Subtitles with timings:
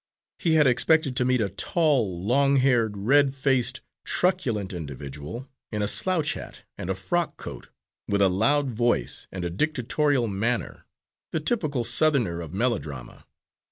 [0.39, 5.87] He had expected to meet a tall, long haired, red faced, truculent individual, in a
[5.87, 7.69] slouch hat and a frock coat,
[8.07, 10.87] with a loud voice and a dictatorial manner,
[11.31, 13.27] the typical Southerner of melodrama.